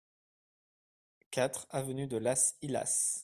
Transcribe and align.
quatre 1.29 1.67
avenue 1.69 2.07
de 2.07 2.17
Las 2.19 2.55
Illas 2.63 3.19